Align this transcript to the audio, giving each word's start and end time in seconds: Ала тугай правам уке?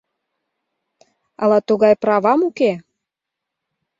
Ала 1.41 1.59
тугай 1.67 1.93
правам 2.03 2.39
уке? 2.49 2.71